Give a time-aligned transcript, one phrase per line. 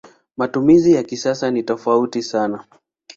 [0.37, 2.65] Matumizi ya kisasa ni tofauti sana.